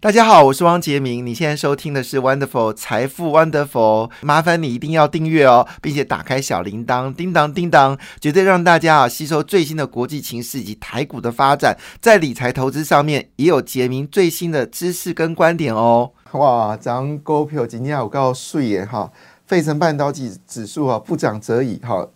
[0.00, 1.26] 大家好，我是汪杰明。
[1.26, 16.12] 你现在收听的是 Wonderful 财富 Wonderful，麻烦你一定要订阅哦，并且打开小铃铛，叮当叮当，绝对让大家啊吸收最新的国际情势以及台股的发展，在理财投资上面也有杰明最新的知识跟观点哦。
[16.30, 19.10] 哇，涨股票今天有告税耶哈，
[19.48, 22.06] 费城半导体指数啊不涨则已哈，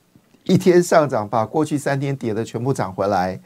[0.45, 3.41] 一天上涨把过去三天跌的全部涨回来，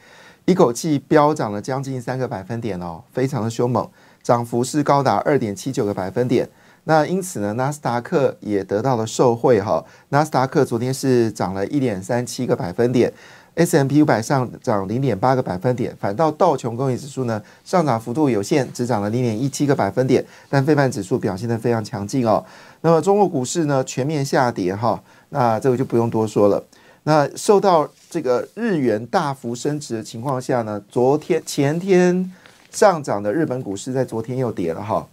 [0.45, 3.89] 一口气飙涨了将近三个百分点哦，非常的凶猛。
[4.27, 6.48] 涨幅是高达二点七九个百分点，
[6.83, 9.85] 那因此呢，纳斯达克也得到了受惠哈。
[10.09, 13.12] 纳斯达克昨天是涨了一点三七个百分点
[13.55, 22.45] ，S M P 五百上涨零点八个百分点，反倒道琼工业指数呢上涨幅度有限，只涨了零点一七个百分点，但费半指数表现的非常强劲哦。
[22.80, 26.60] 那么中国股市呢全面下跌哈，那这个就不用多说了。
[27.04, 32.32] 那受到这个日元大幅升值的情况下呢，昨天前天。
[32.77, 35.09] 上涨的日本股市在昨天又跌了哈，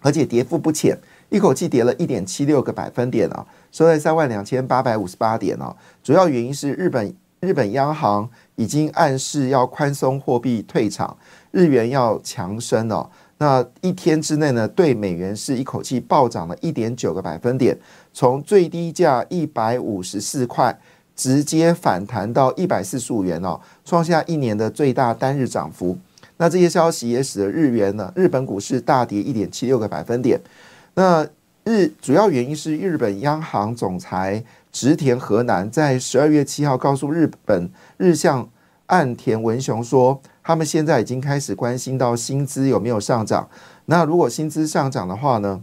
[0.00, 5.76] 而且跌幅不浅，一口气跌了一点七六个百分点啊，收在三万两千八百五十八点哦。
[6.02, 11.16] 主要原因是日本日本央行已经暗示要宽松货币退场，
[11.52, 13.08] 日元要强升哦。
[13.38, 17.78] 那一天之内呢，对美元是一口气暴涨了一点九个百分点，
[18.12, 20.76] 从最低价一百五十四块
[21.14, 25.96] 直接反弹到一百四十五元哦，创下一年的最大单日涨幅。
[26.42, 30.40] 那这些消息也使得日元呢，日本股市大跌一点七六个百分点。
[30.94, 31.24] 那
[31.62, 38.48] 日主要原因是日本央行总裁植田和南在十二月七号告诉日本日向
[38.86, 43.48] 岸田文雄说，他们现在已经开始关心到薪资有没有上涨。
[43.84, 45.62] 那如果薪资上涨的话呢？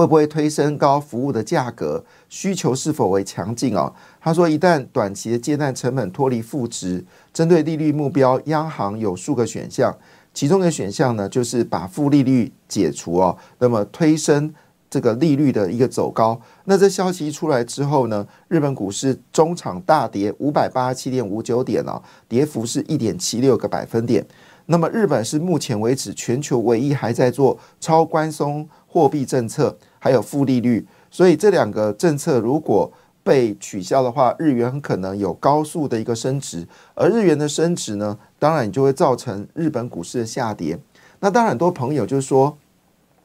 [0.00, 2.02] 会不会推升高服务的价格？
[2.30, 3.92] 需求是否为强劲哦？
[4.18, 9.94] 他说，一旦短期的借贷成本脱离负值，针对利率目标，央行有数个选项，
[10.32, 14.54] 其中的选项呢，就是把负利率解除哦，那么推升
[14.88, 16.40] 这个利率的一个走高。
[16.64, 24.26] 那这消息一出来之后呢，日本股市中场大跌五百八十七点五九点哦，跌幅是一点七六个百分点。
[24.64, 29.76] 那么日本是目前为止全球唯一还在做超宽松货币政策。
[30.00, 32.90] 还有负利率，所以这两个政策如果
[33.22, 40.76] 被取消的话，日元很可能有高速的一个升值，而日元的升值呢，当然你就会造成日本股市的下跌。
[41.20, 42.56] 那当然，很多朋友就说，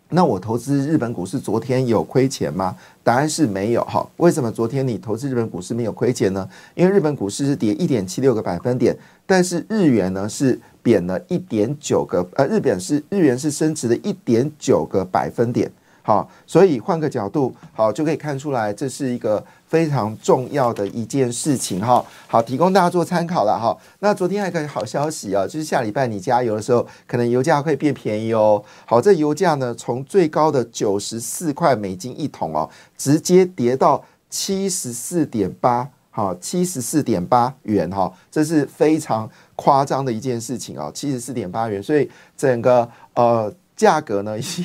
[0.09, 2.75] 那我投资日本股市昨天有亏钱吗？
[3.03, 4.06] 答案是没有哈。
[4.18, 6.47] 为什么昨天你投资日本股市没有亏钱呢？
[6.75, 15.72] 因为日本股市是跌一点七六个百分点，但是日元呢是贬了一点九个，呃，日本是日元是升值了一点九个百分点。
[16.08, 22.06] 好，所以换个角度，好就可以看出来，这是一个非常重要的一件事情哈。
[22.28, 23.76] 好，提供大家做参考了哈。
[24.02, 28.64] 那昨天还有一个好消息啊，就是下礼拜你加油的时候，可能油价会变便宜哦。
[28.86, 44.64] 好，这油价呢，从最高的九十四块美金一桶哦，直接跌到七十四点八，好，七十四点八元哈，这是非常夸张的一件事情哦，七十四点八元，所以整个呃价格呢已经。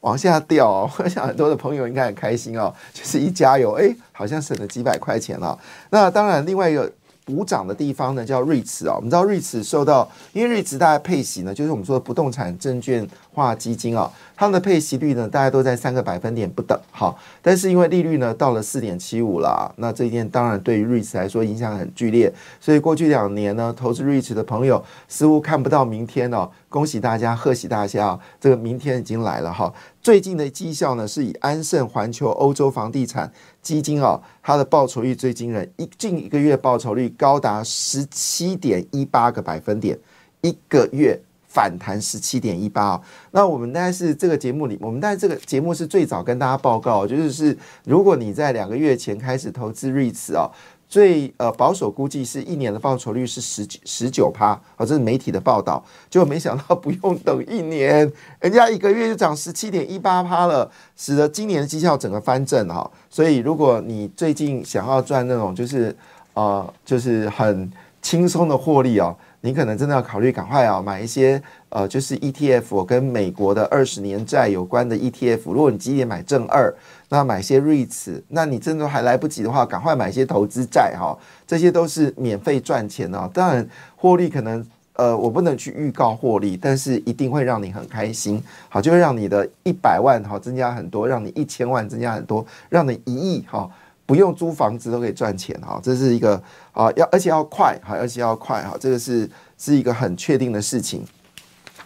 [0.00, 5.58] 往下掉， 我想很多的朋友应该很开心哦，就是一加油，哎，好像省了几百块钱了。
[5.90, 6.90] 那当然，另外一个
[7.28, 8.94] 补涨的地方呢，叫瑞慈哦。
[8.96, 14.10] 我们知道瑞慈受到，因为瑞慈大概配息呢，就是我们说的不动产证券化基金啊。
[14.34, 29.74] 他们的配息率呢，大概都在三个百分点不等，好，但是因为利率呢到了四点七五了，那这一件当然对于瑞驰来说影响很剧烈，所以过去两年呢，投资瑞驰的朋友似乎看不到明天哦，恭喜大家，贺喜大家啊，这个明天已经来了哈。
[30.00, 33.30] 最近的绩效呢，是以安盛环球欧洲房地产
[33.68, 39.98] 基金哦，它的报酬率最惊人，一近一个月报酬率高达十七点一八个百分点，
[40.40, 41.20] 一个月。
[41.50, 50.44] 反弹十七点一八哦那我们大概是这个节目里，我们在这个节目是最早跟大家报告，就是是如果你在两个月前开始投资瑞慈哦，
[50.88, 62.90] 最呃保守估计是一年的报酬率是十十九趴，啊，这是媒体的报道，结果没想到不用等一年，人家一个月就涨十七点一八趴了，使得今年的绩效整个翻正哈。
[63.10, 65.94] 所以如果你最近想要赚那种就是
[66.32, 67.70] 呃就是很
[68.00, 69.14] 轻松的获利哦。
[69.40, 75.42] 你可能真的要考虑赶快啊，买一些呃，就是 ETF 跟美国的二十年债有关的 ETF。
[75.44, 76.74] 如果你急点买正二，
[77.10, 81.16] 那买些瑞慈，那你真的还来不及的话，赶快买些投资债哈，
[81.46, 83.28] 这些都是免费赚钱啊。
[83.32, 83.66] 当然
[83.96, 93.70] 获利可能呃，我不能去预告获利，但是一定会让你很开心，好，就会让你的一百万好增加很多，让你一千万增加很多，让你一亿哈
[94.04, 101.02] 不用租房子都可以赚钱哈，这是一个啊要而且要快哈，而且要快哈，这个是是一个很确定的事情。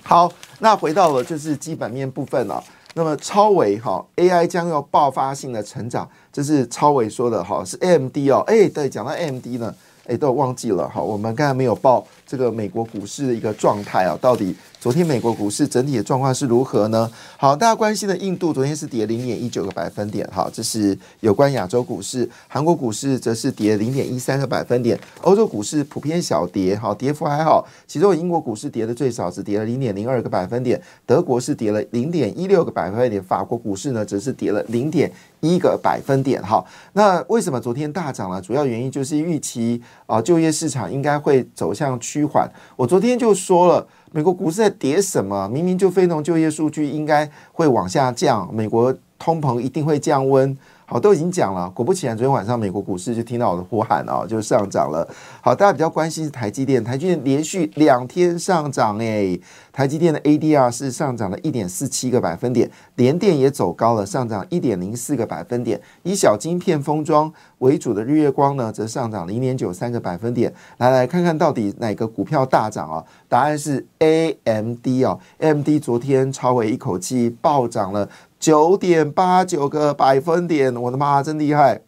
[0.02, 2.64] 好，那回到了就是基本面部分了。
[2.94, 9.74] 那么超维哈 AI 将要爆发性的成长，这是超维说的哈，是 AMD 哦，哎，对，讲到 AMD 呢。
[10.04, 14.52] 哎，都忘记了哈，我们刚才没有报这个美国股市的一个状态啊，到底
[14.82, 17.08] 昨天美国股市整体的状况是如何呢？
[17.36, 35.12] 好，大家关心的印度昨天是跌零点一九个百分点，哈，这是有关亚洲股市，韩国股市则是跌零点一三个百分点，欧洲股市普遍小跌，哈，跌幅还好，其中英国股市跌的最少，只跌了零点零二个百分点，德国是跌了零点一六个百分点，法国股市呢则是跌了零点。
[35.44, 38.40] 一个百分点哈，那为什么昨天大涨了？
[38.40, 42.48] 主要原因就是预期啊，就业市场应该会走向趋缓。
[42.76, 45.48] 我昨天就说了，美国股市在跌什么？
[45.48, 50.56] 明明就非农就业数据应该会往下降，美国通膨一定会降温。
[50.92, 51.70] 好，都已经讲了。
[51.70, 55.08] 果不其然，昨天晚上美国股市就听到我的呼喊啊，就上涨了。
[55.40, 59.40] 好，大家比较关心是台积电，台积电连续两天上涨，诶，
[59.72, 65.80] 台积电的 ADR 是上涨了一点四七个百分点，联电也走高了，上涨一点零四个百分点。
[66.02, 70.52] 以小晶片封装为主的日月光呢，则上涨零点九三个百分点。
[70.76, 73.02] 来，来看看到底哪个股票大涨啊？
[73.30, 78.06] 答案是 AMD 哦，AMD 昨天超为一口气暴涨了。
[78.42, 81.80] 九点八九个百分点，我的妈，真厉害！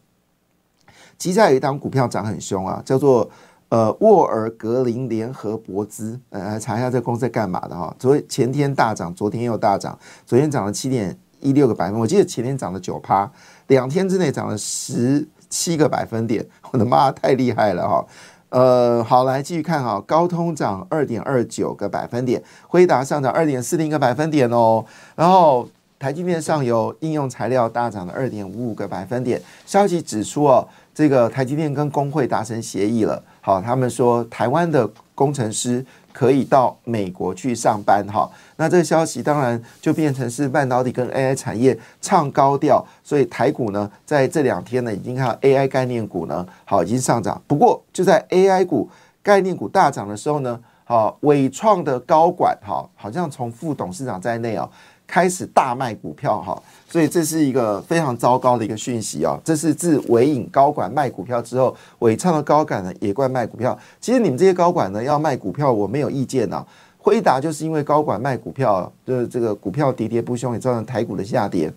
[1.17, 3.29] 其实有一档股票涨很凶啊，叫做
[3.67, 7.93] 呃沃尔格林联合博资，呃，查一下这公司在干嘛的哈。
[7.99, 13.29] 昨前天大涨，昨天又大涨，昨天涨了七点一六个百分，我记得前天涨了九趴，
[13.67, 18.05] 两天之内涨了十七个百分点，我的妈，太厉害了哈！
[18.47, 24.85] 呃，好，来继续看哈，高通涨二点二九个百分点，辉达上涨二点四零个百分点哦，
[25.17, 25.67] 然后。
[26.05, 29.41] 台积电上游应用材料大涨了二点五五个百分点。
[29.65, 30.63] 消息指出哦，
[30.93, 33.19] 这个台积电跟工会达成协议了。
[33.41, 38.05] 好，他们说台湾的工程师可以到美国去上班。
[38.05, 42.85] 哈，那这个消息当然就变成是半导体跟 AI 产业唱高调。
[43.03, 47.41] 所以台股呢，在这两天呢，已经看到 AI 概念股呢，好已经上涨。
[47.47, 48.87] 不过就在 AI 股
[49.23, 54.69] 概念股大涨的时候呢，好伟创的高管哈，好像从副董事长在内哦。
[55.07, 59.39] 开始大卖股票哈，所以这是一个非常糟糕的一个讯息啊！
[59.43, 63.77] 这是自伟影高管卖股票之后，伟创的高管呢也怪卖股票。
[64.01, 66.65] 其实你们这些高管呢要卖股票，我没有意见呐。
[66.97, 71.71] 辉达就是因为高管卖股票，就是这个股票跌跌不休，也造成台股的下跌。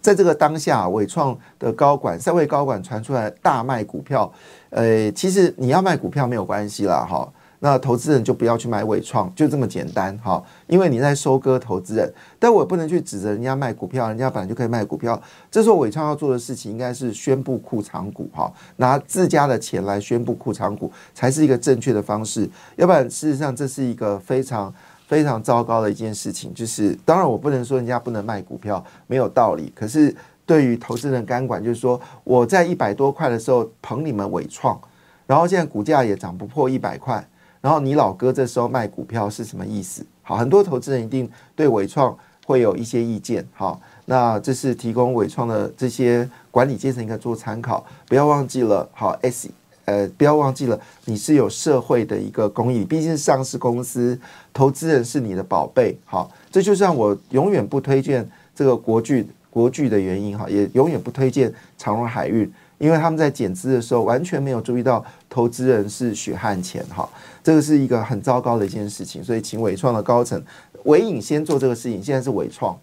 [0.00, 4.32] 在这个当下，伟创的高管三位高管传出来大卖股票，
[4.70, 7.30] 呃，其实你要卖股票没有关系啦，哈。
[7.66, 12.08] 那投资人就不要去买伟创，就这么简单哈，因为你在收割投资人，
[12.38, 15.20] 但我不能去指责人家卖股票，人家本来就可以卖股票。
[15.50, 24.72] 这时候伟创要做的事情应该是宣布库藏股哈，拿自家的钱来宣布库藏股才是一个正确的方式，要不然事实上这是一个非常
[25.08, 26.54] 非常糟糕的一件事情。
[26.54, 29.72] 就是当然我不能说人家不能卖股票，没有道理。
[29.74, 30.14] 可是
[30.46, 34.80] 对于投资人监管，就是说我在一百多块的时候捧你们伟创，
[35.26, 37.26] 然后现在股价也涨不破一百块。
[37.66, 40.06] 然后你老哥这时候卖股票是什么意思？
[40.22, 43.44] 好，很多投资人一定对伟创会有一些意见。
[43.52, 48.88] 好，那这是提供伟创的这些管理阶层一个做参考，不要忘记了。
[48.92, 49.50] 好，S
[49.84, 54.16] 呃，不要忘记了，你是有社会的一个公益，毕竟是上市公司，
[54.52, 55.98] 投资人是你的宝贝。
[56.04, 58.24] 好，这就像我永远不推荐
[58.54, 62.48] 这个国巨国巨的原因哈，也永远不推荐长荣海运。
[62.78, 67.08] 因为他们在减资的时候完全没有注意到投资人是血汗钱哈，
[67.42, 70.42] 这个是一个很糟糕的一件事情，所以请伟创的高层
[70.84, 72.78] 伟影先做这个事情，现在是伟创，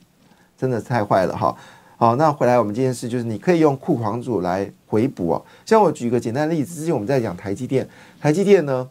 [0.58, 1.56] 真的是太坏了哈。
[1.96, 5.46] 好，那回来我们这件事就是你可以用库房主来回补哦。
[5.66, 7.88] 像我举一个简单的例子，之前我们在讲台积电，
[8.20, 8.90] 台积电呢，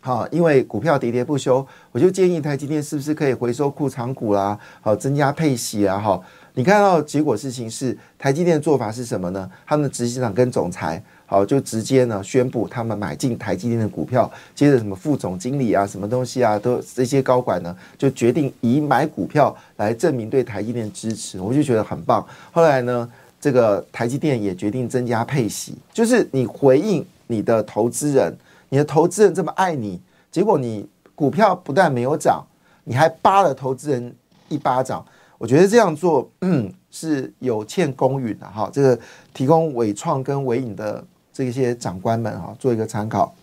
[0.00, 6.20] 好，因为股票喋喋不休，我就建议台积电是不是可以回收库藏股啦，好，增加配息啊，哈。
[6.54, 9.48] 你看到结果事情是台积电的做法是什么呢？
[9.66, 22.26] 他们的执行长跟总裁好就直接呢宣布他们买进台积电的股票，接着什么副总经理啊、什么东西啊，都这些高管呢就决定以买股票来证明对台积电支持，我就觉得很棒。
[22.50, 23.08] 后来呢，
[23.40, 28.36] 这个台积电也决定增加配息，就是你回应你的投资人，
[28.70, 30.00] 你的投资人这么爱你，
[30.30, 32.42] 结果你股票不但没有涨，
[32.84, 34.16] 你还扒了投资人
[34.48, 35.04] 一巴掌。
[35.36, 36.30] 我觉得这样做
[36.90, 38.98] 是有欠公允的哈，这个
[39.32, 43.34] 提供伟创跟伟影的这些长官们哈做一个参考。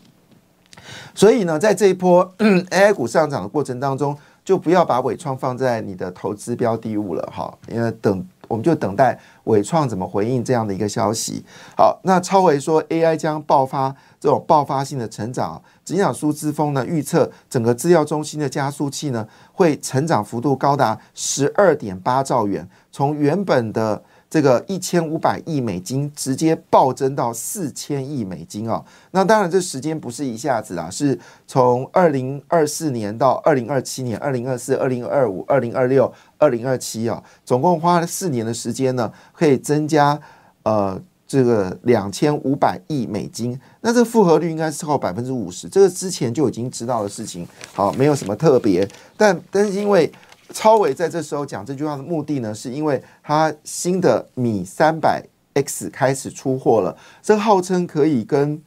[1.15, 4.15] 所以呢，在这一波 AI 股上涨的过程当中，
[4.45, 11.43] 就不要把伟创放在你的投资标的物了哈，因为等我们就等待伟创怎么回应这样的一个消息。
[11.75, 28.83] 好，那超维说 AI 将爆发这种爆发性的成长，只讲苏之峰呢预测整个资料中心的加速器呢会成长幅度高达十二点八兆元，从原本的这个一千五百亿美金直接暴增到四千亿美金啊！
[29.11, 31.17] 那当然，这时间不是一下子啊，是
[31.47, 40.19] 从二零二四年到二零二七年、二零二四、二零二五、二零二六、二零二七啊，总共花了四年的时间呢，可以增加
[40.63, 43.57] 呃这个两千五百亿美金。
[43.79, 48.85] 那这个复合率应该是超百分之五十，这个之前就已经知道的事情，好，没有什么特别。
[49.15, 50.11] 但但是因为
[50.53, 55.23] 超伟在这时候讲这句话的目的呢，是因为他新的米三百
[55.53, 58.61] X 开始出货了，这号称可以跟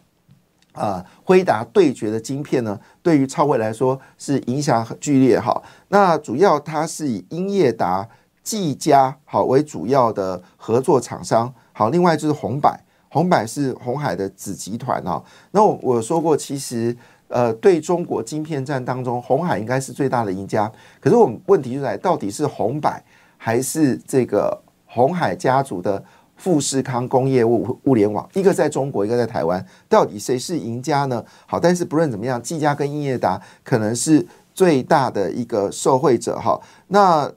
[0.72, 5.62] 啊辉达对决的晶片呢，对于超伟来说是影响很剧烈哈。
[5.88, 8.08] 那主要它是以英业达、
[8.42, 15.22] 技嘉好为主要的合作厂商，好，另外就是红百，红百是红海的子集团啊。
[15.52, 16.96] 那我我说过，其实。
[17.30, 20.70] 呃，对中国晶片战当中，红海应该是最大的赢家。
[21.00, 23.00] 可是我们问题就在，到底是红百
[23.37, 26.02] 还是这个红海家族的
[26.34, 28.28] 富士康工业物物联网？
[28.34, 31.25] 一个在中国，一个在台湾，到底谁是赢家呢？
[31.46, 36.60] 好，但是不论怎么样，技嘉跟英业达可能是最大的一个受惠者哈。
[36.88, 37.32] 那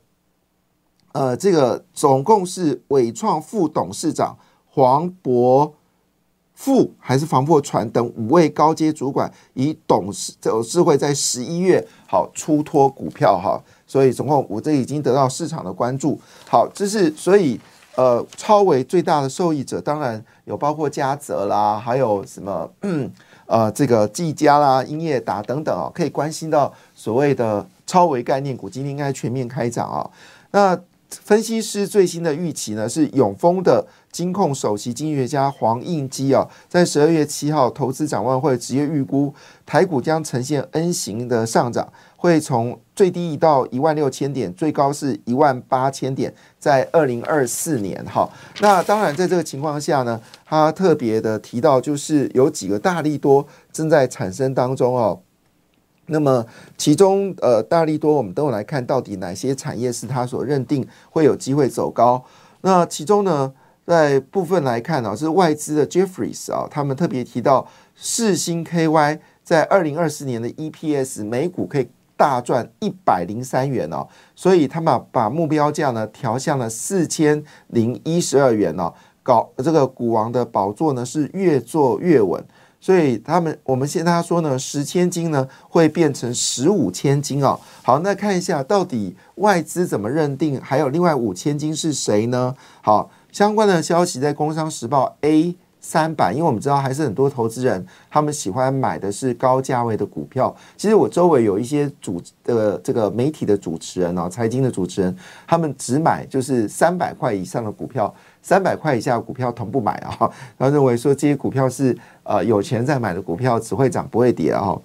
[1.12, 4.36] 呃，这个总共是伟创副董事长
[4.66, 5.76] 黄博。
[6.56, 16.20] 副还是防破船等五位高阶主管，以董事董事会在十一月好出脱股票哈，所以总共我这已经得到市场的关注。
[16.48, 17.60] 好，这是所以
[17.96, 22.68] 呃，超维最大的受益者，当然有包括嘉泽啦，还有什么
[23.46, 30.10] 呃这个技嘉啦、英业达等等啊，可以关心到所谓的超维概念股，今天应该全面开涨啊。
[30.52, 30.80] 那
[31.10, 39.34] 分析师最新的预期呢，是永丰的金控首席经济学家黄应基啊，在十二月七号投资展望会直接预估
[39.66, 48.30] 台股将呈现 N 型的上涨，会从最低到一万六千点，最高是一万八千点，在二零二四年哈。
[48.62, 55.20] 那当然，在这个情况下呢，他特别的提到，就是有几个大利多正在产生当中哦。
[56.06, 56.46] 那么，
[56.78, 62.24] 其中呃，大力多，我们都有来看到底哪些产业是他所认定会有机会走高。
[62.62, 63.52] 那其中呢，
[63.86, 82.44] 在部分来看呢，是外资的 Jeffries 啊，他们特别提到世星 KY 在二零二四年的 EPS 每股可以大赚一百零三元哦，所以他们把目标价呢调向了四千零一十二元哦，搞这个股王的宝座呢是越做越稳。
[82.80, 87.58] 所以他们，我们现在说呢，十千金呢会变成十五千金哦。
[87.82, 92.54] 好，那看一下到底外资怎么认定，还有另外五千金是谁呢？
[92.82, 100.56] 好，相关的消息在《工商时报》A 三版，因为我们知道还是很多投资人他们喜欢买的是高价位的股票。
[100.78, 108.14] 其实我周围有一些主的这个媒体的主持人啊，财经的主持人，他们只买就是三百块以上的股票。
[108.44, 114.78] 三百块以下股票同步买啊， 他认为说这些股票是呃有钱在买的股票，只会涨不会跌啊。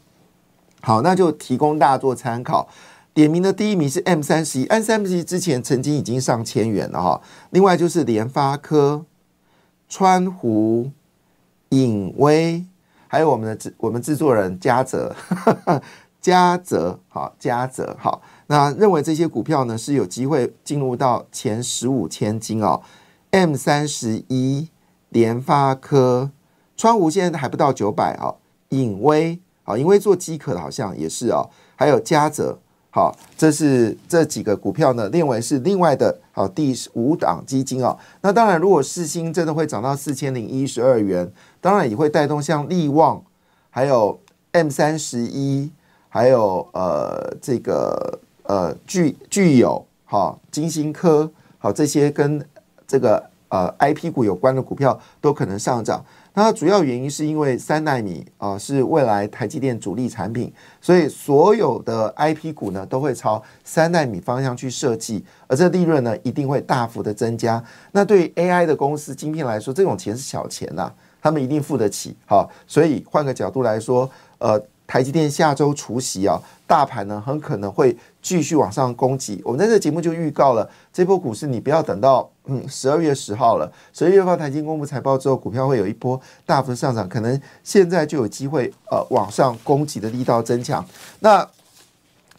[0.81, 2.67] 好，那就提供大家做参考。
[3.19, 7.21] 点名的第一名是 M 三十一，M 三十一之前曾经已经上千元了哈。
[7.51, 9.05] 另外就是联发科、
[9.89, 10.93] 川湖、
[11.71, 12.65] 影威，
[13.09, 15.17] 还有我们的制我们制作人嘉泽，
[16.23, 18.23] 嘉泽好，嘉泽好。
[18.47, 22.81] 那认为这些股票呢是有机会进入到前十五千金哦。
[23.33, 24.69] M 三十一、
[25.09, 26.31] 联发科、
[26.77, 28.37] 川湖现在还不到九百啊，
[28.69, 32.61] 影威啊，影威做机壳的好像也是哦，还有嘉泽，
[32.99, 37.97] 好，这是这几个股票呢，列为是另外的好第五档基金啊。
[38.23, 43.23] 那当然，如果四星真的会涨到四千零一十二元，当然也会带动像利旺，
[43.71, 44.19] 还有
[44.51, 45.71] M 三十一，
[46.09, 52.45] 还有呃这个呃具具有好金星科好这些跟。
[52.89, 56.03] 这个呃，I P 股有关的股票都可能上涨。
[56.41, 67.61] 那主要原因是因为三纳米啊是未来台积电主力产品，所以所有的 I P 股呢都会朝三纳米方向去设计，而这利润呢一定会大幅的增加。
[67.91, 72.15] 那对于 A I 的公司晶片来说，这种钱是小钱呐，他们一定付得起。
[72.25, 79.41] 好，所以换个角度来说，呃，台积电下周除夕啊，大盘呢很可能会继续往上攻击。
[79.45, 90.85] 我们在这节目就预告了，这波股市你不要等到嗯十二月十号了，十二月份台积公布财报之后，股票会有一波大幅上涨，可能现在就有机会呃往上攻击的力道增强。
[91.21, 91.47] 那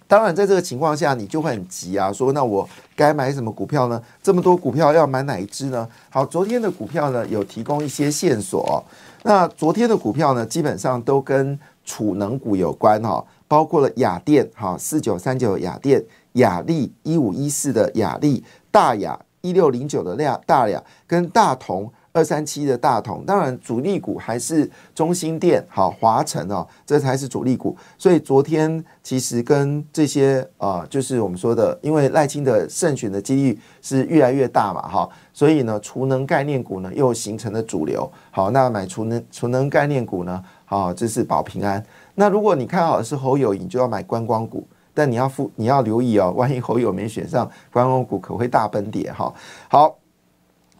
[0.07, 4.01] 当然，在这个情况下，你就会很急啊，说那我该买什么股票呢？
[4.23, 5.87] 这么多股票要买哪一支呢？
[6.09, 8.83] 好，昨天的股票呢有提供一些线索。
[9.21, 11.59] 那昨天的股票呢，基本上都跟
[11.89, 21.91] 储能股有关哈，包括了雅电哈四九三九雅电、雅力一五一四的雅力、大雅一六零九的量大雅跟大同。
[22.11, 27.77] 二三七的大同，当然主力股还是中心店、好华晨哦，这才是主力股。
[27.97, 38.11] 所以昨天其实跟这些啊，就是我们说的，因为赖清的胜选的几率是越来越大嘛，哈，所以呢，储能概念股呢又形成了主流。
[38.31, 41.83] 好，那买储能储能概念股呢，好，这是保平安。
[42.15, 49.31] 那如果你看好的是侯友，你就要买观光股，但你要付你要留意哦，万一侯友没选上，观光股可会大崩跌哈。
[49.69, 49.98] 好。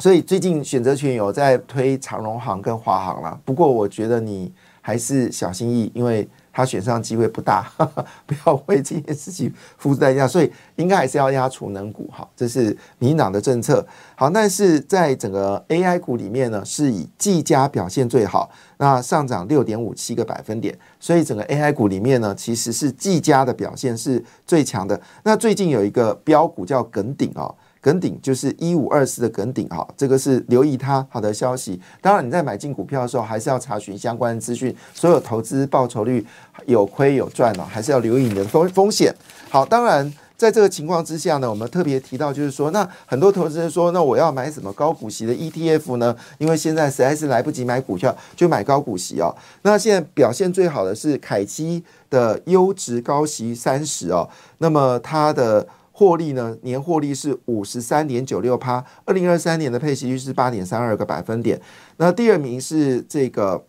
[0.02, 7.70] 所以最近选择权有在推长荣行跟华航了，不过我觉得你还是小心翼翼，因为他选上机会不大，
[8.26, 10.26] 不要为这件事情付出代价。
[10.26, 13.86] 所以应该还是要压储能股哈，这是民党的政策。
[14.16, 20.80] 好，但是在整个 AI 股里面呢，是以技嘉表现最好，那上涨六点五七个百分点。
[20.98, 25.00] 所以整个 AI 股里面呢，其实是技嘉的表现是最强的。
[25.24, 27.54] 那最近有一个标股叫耿鼎哦。
[27.82, 31.80] 梗顶就是一五二四的梗顶哈，这个是留意它好的消息。
[32.02, 34.76] 当然你在买进股票的时候，还是要查询相关的资讯。
[34.94, 36.26] 所有投资报酬率
[36.66, 39.16] 有亏有赚哦，还是要留意你的风风险。
[39.50, 46.14] 好，当然在这个情况之下呢，我们特别提到就是说，那很多投资人说，那我要买什么高股息的 ETF 呢？
[46.38, 49.34] 因为现在实在是来不及买股票，就买高股息哦。
[49.62, 55.66] 那现在表现最好的是凯基的优质高息三十哦，那么它的。
[56.00, 56.58] 获利呢？
[56.62, 61.60] 年获利是五十三点九六趴，二零二三年的配息率是八点三二个百分点。
[61.98, 63.66] 那第二名是这个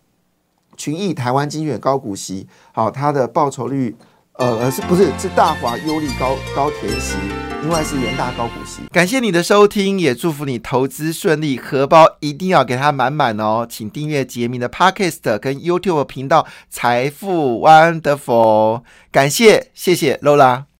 [0.77, 3.97] 群益台湾精选高股息，好，它的报酬率
[4.35, 7.17] 呃是不是是大华优利高高田息，
[7.63, 8.83] 另外是元大高股息。
[8.93, 13.67] 感谢你的收听，也祝福你投资顺利，荷包一定要给它满满哦。
[13.69, 20.70] 请订阅杰明的 Podcast 跟 YouTube 频道财富 Wonderful，感谢谢谢 Lola。